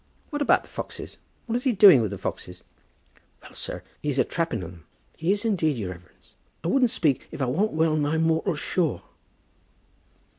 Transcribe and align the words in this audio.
"What 0.31 0.41
about 0.41 0.63
the 0.63 0.69
foxes? 0.69 1.19
What 1.45 1.55
is 1.55 1.63
he 1.63 1.73
doing 1.73 2.01
with 2.01 2.09
the 2.09 2.17
foxes?" 2.17 2.63
"Well, 3.43 3.53
sir, 3.53 3.83
he's 4.01 4.17
a 4.17 4.23
trapping 4.23 4.63
on 4.63 4.71
'em. 4.71 4.85
He 5.15 5.31
is, 5.31 5.45
indeed, 5.45 5.77
your 5.77 5.91
reverence. 5.91 6.33
I 6.63 6.69
wouldn't 6.69 6.89
speak 6.89 7.27
if 7.29 7.39
I 7.39 7.45
warn't 7.45 7.73
well 7.73 7.95
nigh 7.95 8.17
mortial 8.17 8.55
sure." 8.57 9.03